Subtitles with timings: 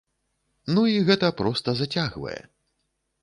[0.77, 2.39] Ну, і гэта проста зацягвае.